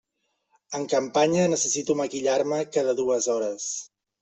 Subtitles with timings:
[0.79, 3.71] En campanya necessito maquillar-me cada dues hores.